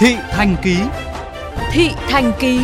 Thị 0.00 0.16
Thành 0.30 0.56
Ký 0.62 0.76
Thị 1.72 1.90
Thành 2.08 2.32
Ký 2.40 2.60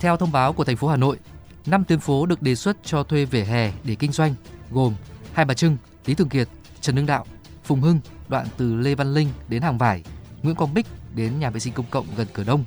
Theo 0.00 0.16
thông 0.16 0.32
báo 0.32 0.52
của 0.52 0.64
thành 0.64 0.76
phố 0.76 0.88
Hà 0.88 0.96
Nội, 0.96 1.18
5 1.66 1.84
tuyến 1.84 2.00
phố 2.00 2.26
được 2.26 2.42
đề 2.42 2.54
xuất 2.54 2.76
cho 2.84 3.02
thuê 3.02 3.24
vỉa 3.24 3.40
hè 3.40 3.72
để 3.84 3.94
kinh 3.94 4.12
doanh 4.12 4.34
gồm 4.70 4.94
Hai 5.32 5.44
Bà 5.44 5.54
Trưng, 5.54 5.76
Lý 6.06 6.14
Thường 6.14 6.28
Kiệt, 6.28 6.48
Trần 6.80 6.96
Hưng 6.96 7.06
Đạo, 7.06 7.26
Phùng 7.64 7.80
Hưng, 7.80 8.00
đoạn 8.28 8.46
từ 8.56 8.74
Lê 8.74 8.94
Văn 8.94 9.14
Linh 9.14 9.28
đến 9.48 9.62
Hàng 9.62 9.78
Vải, 9.78 10.04
Nguyễn 10.42 10.56
Quang 10.56 10.74
Bích 10.74 10.86
đến 11.14 11.40
nhà 11.40 11.50
vệ 11.50 11.60
sinh 11.60 11.72
công 11.72 11.86
cộng 11.90 12.06
gần 12.16 12.26
cửa 12.32 12.44
Đông 12.44 12.64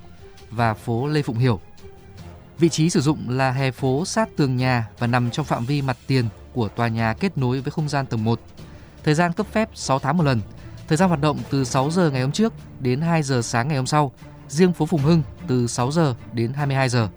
và 0.49 0.73
phố 0.73 1.07
Lê 1.07 1.21
Phụng 1.21 1.37
Hiểu. 1.37 1.59
Vị 2.59 2.69
trí 2.69 2.89
sử 2.89 3.01
dụng 3.01 3.29
là 3.29 3.51
hè 3.51 3.71
phố 3.71 4.05
sát 4.05 4.29
tường 4.37 4.57
nhà 4.57 4.87
và 4.99 5.07
nằm 5.07 5.31
trong 5.31 5.45
phạm 5.45 5.65
vi 5.65 5.81
mặt 5.81 5.97
tiền 6.07 6.25
của 6.55 6.67
tòa 6.67 6.87
nhà 6.87 7.13
kết 7.13 7.37
nối 7.37 7.61
với 7.61 7.71
không 7.71 7.89
gian 7.89 8.05
tầng 8.05 8.23
1. 8.23 8.39
Thời 9.03 9.13
gian 9.13 9.33
cấp 9.33 9.47
phép 9.51 9.69
6 9.73 9.99
tháng 9.99 10.17
một 10.17 10.23
lần. 10.23 10.41
Thời 10.87 10.97
gian 10.97 11.09
hoạt 11.09 11.21
động 11.21 11.39
từ 11.49 11.63
6 11.63 11.91
giờ 11.91 12.09
ngày 12.09 12.21
hôm 12.21 12.31
trước 12.31 12.53
đến 12.79 13.01
2 13.01 13.23
giờ 13.23 13.41
sáng 13.41 13.67
ngày 13.67 13.77
hôm 13.77 13.85
sau. 13.85 14.11
Riêng 14.49 14.73
phố 14.73 14.85
Phùng 14.85 15.01
Hưng 15.01 15.23
từ 15.47 15.67
6 15.67 15.91
giờ 15.91 16.15
đến 16.33 16.53
22 16.53 16.89
giờ. 16.89 17.09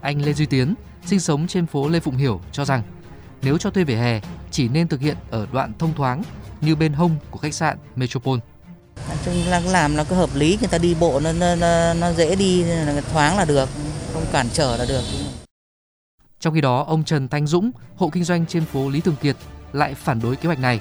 Anh 0.00 0.22
Lê 0.24 0.32
Duy 0.32 0.46
Tiến, 0.46 0.74
sinh 1.06 1.20
sống 1.20 1.46
trên 1.46 1.66
phố 1.66 1.88
Lê 1.88 2.00
Phụng 2.00 2.16
Hiểu 2.16 2.40
cho 2.52 2.64
rằng 2.64 2.82
nếu 3.42 3.58
cho 3.58 3.70
thuê 3.70 3.84
vỉa 3.84 3.94
hè 3.94 4.20
chỉ 4.50 4.68
nên 4.68 4.88
thực 4.88 5.00
hiện 5.00 5.16
ở 5.30 5.46
đoạn 5.52 5.72
thông 5.78 5.94
thoáng 5.94 6.22
như 6.60 6.76
bên 6.76 6.92
hông 6.92 7.16
của 7.30 7.38
khách 7.38 7.54
sạn 7.54 7.78
Metropole. 7.96 8.40
Nói 9.08 9.16
chung 9.24 9.34
là 9.46 9.60
làm 9.60 9.96
nó 9.96 10.04
cứ 10.04 10.14
hợp 10.14 10.30
lý, 10.34 10.56
người 10.60 10.68
ta 10.68 10.78
đi 10.78 10.96
bộ 11.00 11.20
nó 11.20 11.32
nó, 11.32 11.54
nó, 11.54 11.94
nó 11.94 12.12
dễ 12.12 12.36
đi, 12.36 12.64
thoáng 13.12 13.36
là 13.36 13.44
được, 13.44 13.68
không 14.12 14.24
cản 14.32 14.46
trở 14.52 14.76
là 14.76 14.86
được. 14.88 15.02
Trong 16.40 16.54
khi 16.54 16.60
đó, 16.60 16.84
ông 16.88 17.04
Trần 17.04 17.28
Thanh 17.28 17.46
Dũng, 17.46 17.70
hộ 17.96 18.10
kinh 18.12 18.24
doanh 18.24 18.46
trên 18.46 18.64
phố 18.64 18.90
Lý 18.90 19.00
Thường 19.00 19.16
Kiệt 19.22 19.36
lại 19.72 19.94
phản 19.94 20.20
đối 20.20 20.36
kế 20.36 20.46
hoạch 20.46 20.58
này. 20.58 20.80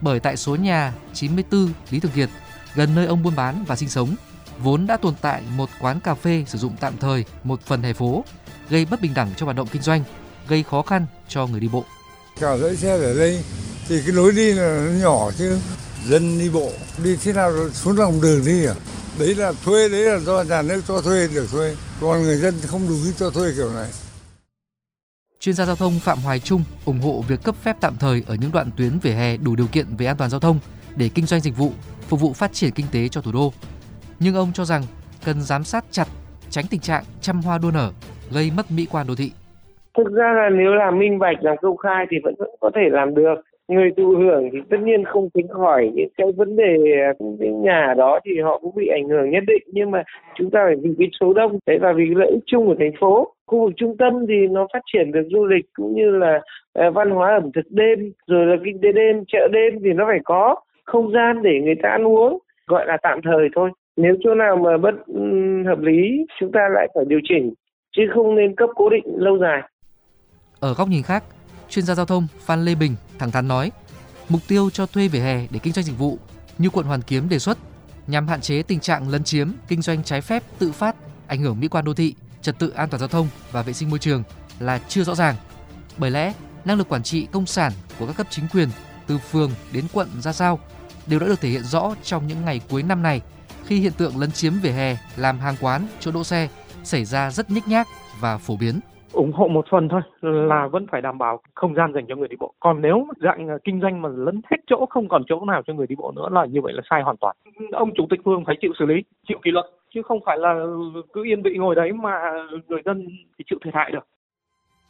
Bởi 0.00 0.20
tại 0.20 0.36
số 0.36 0.56
nhà 0.56 0.92
94 1.14 1.68
Lý 1.90 2.00
Thường 2.00 2.12
Kiệt, 2.14 2.28
gần 2.74 2.94
nơi 2.94 3.06
ông 3.06 3.22
buôn 3.22 3.36
bán 3.36 3.64
và 3.66 3.76
sinh 3.76 3.88
sống, 3.88 4.14
vốn 4.58 4.86
đã 4.86 4.96
tồn 4.96 5.14
tại 5.20 5.42
một 5.56 5.70
quán 5.80 6.00
cà 6.00 6.14
phê 6.14 6.44
sử 6.46 6.58
dụng 6.58 6.76
tạm 6.80 6.96
thời 7.00 7.24
một 7.44 7.60
phần 7.62 7.82
hè 7.82 7.92
phố, 7.92 8.24
gây 8.68 8.84
bất 8.84 9.00
bình 9.00 9.14
đẳng 9.14 9.30
cho 9.36 9.44
hoạt 9.44 9.56
động 9.56 9.68
kinh 9.72 9.82
doanh, 9.82 10.02
gây 10.48 10.62
khó 10.62 10.82
khăn 10.82 11.06
cho 11.28 11.46
người 11.46 11.60
đi 11.60 11.68
bộ. 11.68 11.84
Cả 12.40 12.56
dãy 12.56 12.76
xe 12.76 12.90
ở 12.90 13.14
đây 13.18 13.44
thì 13.88 14.00
cái 14.06 14.12
lối 14.14 14.32
đi 14.32 14.52
là 14.52 14.86
nó 14.86 15.08
nhỏ 15.08 15.30
chứ 15.38 15.58
dân 16.06 16.38
đi 16.38 16.50
bộ 16.50 16.70
đi 17.04 17.16
thế 17.16 17.32
nào 17.32 17.52
xuống 17.72 17.98
lòng 17.98 18.20
đường 18.20 18.44
đi 18.44 18.66
à 18.66 18.74
đấy 19.18 19.34
là 19.34 19.52
thuê 19.64 19.88
đấy 19.88 20.00
là 20.00 20.18
do 20.18 20.42
nhà 20.42 20.62
nước 20.62 20.82
cho 20.88 21.00
thuê 21.00 21.28
được 21.28 21.50
thuê 21.50 21.76
còn 22.00 22.22
người 22.22 22.36
dân 22.36 22.54
không 22.66 22.88
đủ 22.88 22.96
cho 23.18 23.30
thuê 23.30 23.52
kiểu 23.56 23.72
này 23.72 23.88
Chuyên 25.46 25.54
gia 25.54 25.64
giao 25.64 25.76
thông 25.76 25.92
Phạm 26.06 26.18
Hoài 26.24 26.38
Trung 26.38 26.60
ủng 26.86 27.00
hộ 27.04 27.14
việc 27.28 27.40
cấp 27.44 27.54
phép 27.54 27.76
tạm 27.80 27.92
thời 28.00 28.22
ở 28.28 28.34
những 28.40 28.50
đoạn 28.54 28.66
tuyến 28.76 28.92
vỉa 29.02 29.10
hè 29.10 29.36
đủ 29.44 29.56
điều 29.56 29.66
kiện 29.72 29.86
về 29.98 30.06
an 30.06 30.16
toàn 30.18 30.30
giao 30.30 30.40
thông 30.40 30.56
để 31.00 31.06
kinh 31.14 31.26
doanh 31.26 31.40
dịch 31.40 31.56
vụ, 31.56 31.70
phục 32.08 32.20
vụ 32.20 32.32
phát 32.32 32.52
triển 32.52 32.70
kinh 32.74 32.86
tế 32.92 33.08
cho 33.08 33.20
thủ 33.20 33.30
đô. 33.34 33.52
Nhưng 34.20 34.34
ông 34.34 34.50
cho 34.54 34.64
rằng 34.64 34.82
cần 35.26 35.36
giám 35.40 35.62
sát 35.64 35.84
chặt, 35.90 36.08
tránh 36.50 36.64
tình 36.70 36.80
trạng 36.80 37.04
chăm 37.20 37.36
hoa 37.44 37.58
đua 37.62 37.70
nở, 37.74 37.90
gây 38.34 38.50
mất 38.56 38.66
mỹ 38.76 38.86
quan 38.92 39.06
đô 39.08 39.14
thị. 39.18 39.30
Thực 39.96 40.12
ra 40.12 40.32
là 40.36 40.48
nếu 40.58 40.70
làm 40.74 40.98
minh 40.98 41.18
bạch, 41.18 41.36
làm 41.40 41.56
công 41.62 41.76
khai 41.76 42.06
thì 42.10 42.16
vẫn, 42.24 42.34
vẫn 42.38 42.50
có 42.60 42.70
thể 42.74 42.88
làm 42.90 43.14
được 43.14 43.34
người 43.68 43.90
thụ 43.96 44.14
hưởng 44.16 44.48
thì 44.52 44.58
tất 44.70 44.76
nhiên 44.84 45.04
không 45.04 45.28
tránh 45.34 45.48
khỏi 45.48 45.90
những 45.94 46.08
cái 46.16 46.26
vấn 46.36 46.56
đề 46.56 46.76
những 47.40 47.62
nhà 47.62 47.94
đó 47.96 48.20
thì 48.24 48.32
họ 48.44 48.58
cũng 48.58 48.74
bị 48.74 48.86
ảnh 48.88 49.08
hưởng 49.08 49.30
nhất 49.30 49.42
định 49.46 49.62
nhưng 49.66 49.90
mà 49.90 50.02
chúng 50.38 50.50
ta 50.50 50.60
phải 50.66 50.76
vì 50.82 50.90
cái 50.98 51.08
số 51.20 51.32
đông 51.32 51.58
đấy 51.66 51.78
và 51.80 51.92
vì 51.96 52.04
lợi 52.14 52.30
ích 52.30 52.42
chung 52.46 52.66
của 52.66 52.74
thành 52.78 52.92
phố 53.00 53.35
khu 53.46 53.64
vực 53.64 53.72
trung 53.76 53.96
tâm 53.96 54.12
thì 54.28 54.46
nó 54.50 54.66
phát 54.72 54.80
triển 54.92 55.12
được 55.12 55.28
du 55.30 55.44
lịch 55.44 55.64
cũng 55.74 55.94
như 55.94 56.10
là 56.10 56.40
ờ, 56.72 56.90
văn 56.90 57.10
hóa 57.10 57.34
ẩm 57.34 57.52
thực 57.54 57.66
đêm 57.70 58.12
rồi 58.26 58.46
là 58.46 58.56
kinh 58.64 58.80
tế 58.82 58.92
đêm 58.92 59.24
chợ 59.28 59.48
đêm 59.52 59.80
thì 59.84 59.92
nó 59.92 60.04
phải 60.06 60.20
có 60.24 60.54
không 60.84 61.12
gian 61.12 61.42
để 61.42 61.60
người 61.64 61.74
ta 61.82 61.88
ăn 61.88 62.06
uống 62.06 62.38
gọi 62.66 62.86
là 62.86 62.96
tạm 63.02 63.20
thời 63.24 63.48
thôi. 63.54 63.70
Nếu 63.96 64.14
chỗ 64.24 64.34
nào 64.34 64.56
mà 64.56 64.78
bất 64.78 64.94
hợp 65.66 65.80
lý 65.80 66.26
chúng 66.40 66.52
ta 66.52 66.60
lại 66.74 66.88
phải 66.94 67.04
điều 67.08 67.20
chỉnh 67.28 67.54
chứ 67.96 68.02
không 68.14 68.34
nên 68.34 68.56
cấp 68.56 68.70
cố 68.74 68.90
định 68.90 69.04
lâu 69.16 69.38
dài. 69.38 69.62
Ở 70.60 70.74
góc 70.74 70.88
nhìn 70.88 71.02
khác 71.02 71.24
chuyên 71.68 71.84
gia 71.84 71.94
giao 71.94 72.06
thông 72.06 72.26
Phan 72.38 72.64
Lê 72.64 72.74
Bình 72.74 72.92
thẳng 73.18 73.30
thắn 73.30 73.48
nói, 73.48 73.70
mục 74.28 74.40
tiêu 74.48 74.70
cho 74.70 74.86
thuê 74.86 75.08
vỉa 75.08 75.18
hè 75.18 75.36
để 75.52 75.60
kinh 75.62 75.72
doanh 75.72 75.84
dịch 75.84 75.98
vụ 75.98 76.18
như 76.58 76.68
quận 76.72 76.86
Hoàn 76.86 77.00
Kiếm 77.02 77.28
đề 77.30 77.38
xuất 77.38 77.58
nhằm 78.06 78.28
hạn 78.28 78.40
chế 78.40 78.62
tình 78.62 78.80
trạng 78.80 79.08
lấn 79.08 79.24
chiếm, 79.24 79.48
kinh 79.68 79.82
doanh 79.82 80.02
trái 80.02 80.20
phép 80.20 80.42
tự 80.58 80.72
phát, 80.72 80.96
ảnh 81.26 81.40
hưởng 81.40 81.60
mỹ 81.60 81.68
quan 81.68 81.84
đô 81.84 81.94
thị, 81.94 82.14
trật 82.46 82.58
tự 82.58 82.68
an 82.76 82.88
toàn 82.90 82.98
giao 82.98 83.08
thông 83.08 83.26
và 83.52 83.62
vệ 83.62 83.72
sinh 83.72 83.90
môi 83.90 83.98
trường 83.98 84.22
là 84.60 84.78
chưa 84.88 85.02
rõ 85.02 85.14
ràng. 85.14 85.34
Bởi 85.98 86.10
lẽ, 86.10 86.32
năng 86.64 86.78
lực 86.78 86.88
quản 86.88 87.02
trị 87.02 87.28
công 87.32 87.46
sản 87.46 87.72
của 87.98 88.06
các 88.06 88.16
cấp 88.16 88.26
chính 88.30 88.44
quyền 88.54 88.68
từ 89.06 89.18
phường 89.18 89.50
đến 89.74 89.84
quận 89.94 90.08
ra 90.20 90.32
sao 90.32 90.58
đều 91.10 91.20
đã 91.20 91.26
được 91.26 91.40
thể 91.40 91.48
hiện 91.48 91.62
rõ 91.62 91.94
trong 92.02 92.26
những 92.26 92.44
ngày 92.44 92.60
cuối 92.70 92.82
năm 92.82 93.02
này 93.02 93.20
khi 93.64 93.80
hiện 93.80 93.92
tượng 93.98 94.12
lấn 94.20 94.30
chiếm 94.30 94.52
vỉa 94.62 94.70
hè 94.70 94.96
làm 95.16 95.38
hàng 95.38 95.54
quán, 95.60 95.80
chỗ 96.00 96.10
đỗ 96.14 96.24
xe 96.24 96.48
xảy 96.84 97.04
ra 97.04 97.30
rất 97.30 97.50
nhích 97.50 97.68
nhác 97.68 97.86
và 98.20 98.38
phổ 98.38 98.56
biến. 98.60 98.80
Ủng 99.12 99.32
hộ 99.32 99.48
một 99.48 99.66
phần 99.70 99.88
thôi 99.88 100.00
là 100.22 100.68
vẫn 100.72 100.86
phải 100.92 101.02
đảm 101.02 101.18
bảo 101.18 101.40
không 101.54 101.74
gian 101.74 101.92
dành 101.94 102.06
cho 102.08 102.16
người 102.16 102.28
đi 102.28 102.36
bộ. 102.40 102.54
Còn 102.60 102.82
nếu 102.82 103.06
dạng 103.22 103.48
kinh 103.64 103.80
doanh 103.80 104.02
mà 104.02 104.08
lấn 104.08 104.40
hết 104.50 104.56
chỗ 104.66 104.86
không 104.90 105.08
còn 105.08 105.22
chỗ 105.26 105.44
nào 105.44 105.62
cho 105.66 105.74
người 105.74 105.86
đi 105.86 105.94
bộ 105.98 106.12
nữa 106.16 106.28
là 106.32 106.46
như 106.46 106.60
vậy 106.62 106.72
là 106.72 106.82
sai 106.90 107.02
hoàn 107.02 107.16
toàn. 107.16 107.36
Ông 107.72 107.90
chủ 107.96 108.06
tịch 108.10 108.20
phường 108.24 108.44
phải 108.46 108.56
chịu 108.60 108.72
xử 108.78 108.86
lý 108.86 108.94
chịu 109.28 109.38
kỷ 109.44 109.50
luật 109.50 109.64
chứ 109.96 110.02
không 110.08 110.18
phải 110.26 110.38
là 110.38 110.54
cứ 111.12 111.24
yên 111.24 111.42
vị 111.42 111.50
ngồi 111.58 111.74
đấy 111.74 111.92
mà 111.92 112.10
người 112.68 112.82
dân 112.84 113.06
thì 113.38 113.44
chịu 113.50 113.58
thiệt 113.64 113.74
hại 113.74 113.90
được 113.92 114.06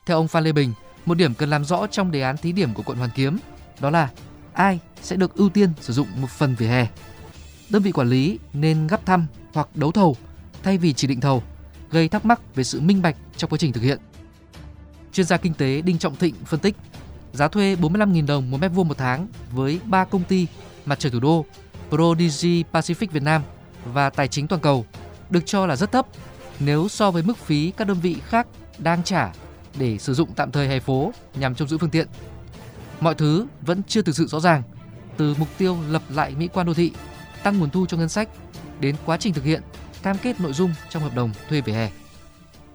theo 0.06 0.16
ông 0.16 0.28
Phan 0.28 0.44
Lê 0.44 0.52
Bình 0.52 0.70
một 1.06 1.14
điểm 1.18 1.34
cần 1.38 1.50
làm 1.50 1.64
rõ 1.64 1.86
trong 1.86 2.10
đề 2.10 2.20
án 2.20 2.36
thí 2.36 2.52
điểm 2.52 2.68
của 2.74 2.82
quận 2.86 2.98
Hoàn 2.98 3.10
Kiếm 3.14 3.36
đó 3.80 3.90
là 3.90 4.08
ai 4.52 4.80
sẽ 4.94 5.16
được 5.16 5.34
ưu 5.34 5.48
tiên 5.48 5.68
sử 5.76 5.92
dụng 5.92 6.06
một 6.20 6.28
phần 6.38 6.54
vỉa 6.58 6.66
hè 6.66 6.86
đơn 7.72 7.82
vị 7.82 7.92
quản 7.92 8.08
lý 8.08 8.38
nên 8.52 8.86
gấp 8.86 9.06
thăm 9.06 9.26
hoặc 9.54 9.68
đấu 9.74 9.92
thầu 9.92 10.16
thay 10.62 10.78
vì 10.78 10.92
chỉ 10.92 11.08
định 11.08 11.20
thầu 11.20 11.42
gây 11.90 12.08
thắc 12.08 12.24
mắc 12.24 12.40
về 12.54 12.64
sự 12.64 12.80
minh 12.80 13.02
bạch 13.02 13.16
trong 13.36 13.50
quá 13.50 13.58
trình 13.58 13.72
thực 13.72 13.80
hiện. 13.80 13.98
Chuyên 15.12 15.26
gia 15.26 15.36
kinh 15.36 15.54
tế 15.54 15.82
Đinh 15.82 15.98
Trọng 15.98 16.16
Thịnh 16.16 16.34
phân 16.44 16.60
tích, 16.60 16.76
giá 17.32 17.48
thuê 17.48 17.76
45.000 17.76 18.26
đồng 18.26 18.50
một 18.50 18.58
mét 18.60 18.70
vuông 18.74 18.88
một 18.88 18.98
tháng 18.98 19.26
với 19.52 19.80
3 19.84 20.04
công 20.04 20.24
ty 20.24 20.46
Mặt 20.86 20.98
trời 20.98 21.12
thủ 21.12 21.20
đô, 21.20 21.44
Prodigy 21.90 22.64
Pacific 22.72 23.06
Việt 23.10 23.22
Nam 23.22 23.42
và 23.94 24.10
Tài 24.10 24.28
chính 24.28 24.46
toàn 24.46 24.62
cầu 24.62 24.84
được 25.30 25.46
cho 25.46 25.66
là 25.66 25.76
rất 25.76 25.92
thấp 25.92 26.06
nếu 26.60 26.88
so 26.88 27.10
với 27.10 27.22
mức 27.26 27.36
phí 27.36 27.72
các 27.76 27.88
đơn 27.88 27.96
vị 28.02 28.16
khác 28.24 28.46
đang 28.78 29.02
trả 29.02 29.32
để 29.80 29.98
sử 29.98 30.14
dụng 30.14 30.28
tạm 30.36 30.50
thời 30.50 30.68
hè 30.68 30.80
phố 30.80 31.10
nhằm 31.40 31.54
trông 31.54 31.68
giữ 31.68 31.78
phương 31.78 31.90
tiện. 31.90 32.06
Mọi 33.00 33.14
thứ 33.14 33.46
vẫn 33.66 33.82
chưa 33.86 34.02
thực 34.02 34.14
sự 34.14 34.26
rõ 34.26 34.40
ràng, 34.40 34.62
từ 35.16 35.34
mục 35.38 35.48
tiêu 35.58 35.76
lập 35.90 36.02
lại 36.14 36.32
mỹ 36.38 36.48
quan 36.54 36.66
đô 36.66 36.74
thị, 36.74 36.92
tăng 37.44 37.58
nguồn 37.58 37.70
thu 37.70 37.86
cho 37.86 37.96
ngân 37.96 38.08
sách 38.08 38.28
đến 38.80 38.94
quá 39.06 39.16
trình 39.16 39.32
thực 39.34 39.44
hiện 39.44 39.60
cam 40.02 40.16
kết 40.22 40.40
nội 40.40 40.52
dung 40.52 40.70
trong 40.88 41.02
hợp 41.02 41.12
đồng 41.16 41.30
thuê 41.48 41.60
vỉa 41.60 41.72
hè. 41.72 41.88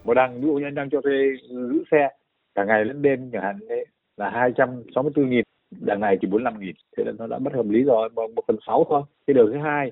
Một 0.04 0.14
đằng 0.14 0.42
ví 0.42 0.48
dụ 0.48 0.54
như 0.54 0.66
anh 0.66 0.76
đang 0.76 0.90
cho 0.90 1.02
thuê 1.02 1.14
giữ 1.50 1.84
xe 1.92 2.10
cả 2.56 2.64
ngày 2.64 2.86
lẫn 2.86 3.02
đêm 3.02 3.30
chẳng 3.34 3.44
hạn 3.44 3.60
đấy 3.70 3.86
là 4.18 4.30
264 4.30 5.30
nghìn 5.30 5.44
đằng 5.80 6.00
này 6.00 6.18
chỉ 6.22 6.28
45 6.28 6.60
nghìn 6.60 6.76
thế 6.98 7.04
là 7.04 7.12
nó 7.20 7.28
đã 7.28 7.40
bất 7.40 7.54
hợp 7.54 7.66
lý 7.70 7.84
rồi 7.84 8.10
một 8.10 8.44
phần 8.48 8.58
sáu 8.68 8.86
thôi 8.90 9.02
cái 9.28 9.34
điều 9.34 9.48
thứ 9.48 9.58
hai 9.64 9.92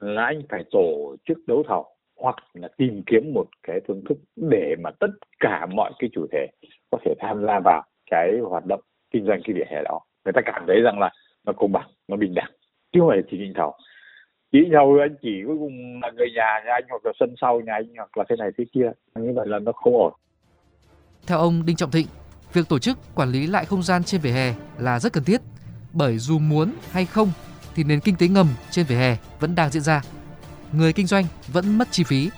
là 0.00 0.24
anh 0.24 0.42
phải 0.48 0.64
tổ 0.70 1.16
chức 1.28 1.38
đấu 1.46 1.62
thầu 1.68 1.86
hoặc 2.20 2.36
là 2.54 2.68
tìm 2.76 3.02
kiếm 3.06 3.32
một 3.34 3.46
cái 3.62 3.80
phương 3.88 4.04
thức 4.08 4.18
để 4.36 4.74
mà 4.82 4.90
tất 5.00 5.10
cả 5.40 5.66
mọi 5.66 5.92
cái 5.98 6.10
chủ 6.12 6.26
thể 6.32 6.46
có 6.90 6.98
thể 7.04 7.14
tham 7.20 7.46
gia 7.46 7.60
vào 7.64 7.82
cái 8.10 8.38
hoạt 8.48 8.64
động 8.66 8.80
kinh 9.10 9.26
doanh 9.26 9.40
cái 9.44 9.54
vỉa 9.54 9.64
hè 9.70 9.82
đó. 9.84 10.00
Người 10.24 10.32
ta 10.32 10.40
cảm 10.44 10.64
thấy 10.66 10.80
rằng 10.80 10.98
là 10.98 11.10
nó 11.46 11.52
công 11.52 11.72
bằng, 11.72 11.90
nó 12.08 12.16
bình 12.16 12.34
đẳng. 12.34 12.50
Chứ 12.92 13.00
không 13.00 13.08
phải 13.08 13.22
chỉ 13.30 13.38
định 13.38 13.52
thầu. 13.56 13.74
Chỉ 14.52 14.58
nhau 14.70 14.96
anh 15.00 15.16
chỉ 15.22 15.30
cuối 15.46 15.56
cùng 15.58 16.00
là 16.02 16.10
người 16.16 16.28
nhà 16.36 16.62
nhà 16.66 16.72
anh 16.72 16.84
hoặc 16.88 17.06
là 17.06 17.12
sân 17.20 17.34
sau 17.40 17.60
nhà 17.60 17.72
anh 17.72 17.86
hoặc 17.96 18.18
là 18.18 18.24
thế 18.28 18.36
này 18.38 18.50
thế 18.58 18.64
kia. 18.72 18.90
Như 19.14 19.32
vậy 19.36 19.46
là 19.48 19.58
nó 19.58 19.72
không 19.72 19.96
ổn. 19.96 20.12
Theo 21.26 21.38
ông 21.38 21.62
Đinh 21.66 21.76
Trọng 21.76 21.90
Thịnh, 21.90 22.06
việc 22.52 22.68
tổ 22.68 22.78
chức 22.78 22.98
quản 23.14 23.28
lý 23.28 23.46
lại 23.46 23.64
không 23.64 23.82
gian 23.82 24.04
trên 24.04 24.20
vỉa 24.20 24.30
hè 24.30 24.54
là 24.78 25.00
rất 25.00 25.12
cần 25.12 25.24
thiết, 25.24 25.40
bởi 25.92 26.18
dù 26.18 26.38
muốn 26.38 26.72
hay 26.90 27.04
không 27.04 27.28
thì 27.74 27.84
nền 27.84 28.00
kinh 28.00 28.16
tế 28.16 28.28
ngầm 28.28 28.48
trên 28.70 28.86
vỉa 28.86 28.96
hè 28.96 29.16
vẫn 29.40 29.54
đang 29.54 29.70
diễn 29.70 29.82
ra 29.82 30.02
người 30.72 30.92
kinh 30.92 31.06
doanh 31.06 31.26
vẫn 31.48 31.78
mất 31.78 31.88
chi 31.90 32.04
phí, 32.04 32.30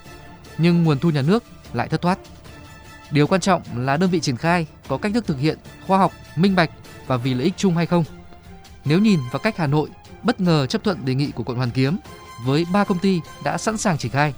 nhưng 0.58 0.84
nguồn 0.84 0.98
thu 0.98 1.10
nhà 1.10 1.22
nước 1.22 1.44
lại 1.72 1.88
thất 1.88 2.02
thoát 2.02 2.18
điều 3.10 3.26
quan 3.26 3.40
trọng 3.40 3.62
là 3.76 3.96
đơn 3.96 4.10
vị 4.10 4.20
triển 4.20 4.36
khai 4.36 4.66
có 4.88 4.98
cách 4.98 5.12
thức 5.14 5.26
thực 5.26 5.38
hiện 5.38 5.58
khoa 5.86 5.98
học, 5.98 6.12
minh 6.36 6.54
bạch 6.54 6.70
và 7.06 7.16
vì 7.16 7.34
lợi 7.34 7.44
ích 7.44 7.54
chung 7.56 7.76
hay 7.76 7.86
không 7.86 8.04
nếu 8.84 8.98
nhìn 8.98 9.20
vào 9.32 9.38
cách 9.38 9.56
Hà 9.56 9.66
Nội 9.66 9.88
bất 10.22 10.40
ngờ 10.40 10.66
chấp 10.66 10.84
thuận 10.84 11.04
đề 11.04 11.14
nghị 11.14 11.30
của 11.30 11.42
quận 11.42 11.56
Hoàn 11.56 11.70
Kiếm 11.70 11.96
với 12.44 12.66
ba 12.72 12.84
công 12.84 12.98
ty 12.98 13.20
đã 13.44 13.58
sẵn 13.58 13.76
sàng 13.76 13.98
triển 13.98 14.12
khai. 14.12 14.34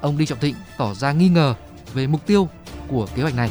Ông 0.00 0.18
Đinh 0.18 0.26
Trọng 0.26 0.38
Thịnh 0.38 0.54
tỏ 0.78 0.94
ra 0.94 1.12
nghi 1.12 1.28
ngờ 1.28 1.54
về 1.94 2.06
mục 2.06 2.26
tiêu 2.26 2.48
của 2.88 3.08
kế 3.14 3.22
hoạch 3.22 3.34
này. 3.34 3.50